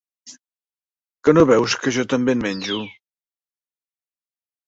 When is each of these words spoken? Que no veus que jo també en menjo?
Que 1.27 1.33
no 1.37 1.43
veus 1.49 1.75
que 1.83 1.93
jo 1.99 2.05
també 2.15 2.35
en 2.37 2.41
menjo? 2.45 2.79